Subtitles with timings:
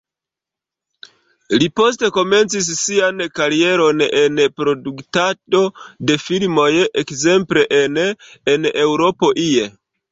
[1.63, 5.65] Li poste komencis sian karieron en produktado
[6.11, 6.69] de filmoj,
[7.05, 9.75] ekzemple en En Eŭropo ie.